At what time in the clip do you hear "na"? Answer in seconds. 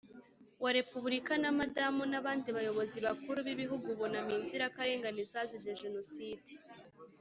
1.43-1.49